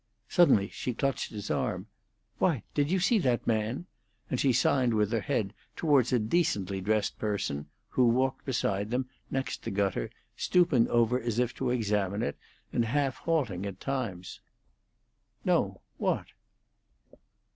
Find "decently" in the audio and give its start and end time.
6.17-6.81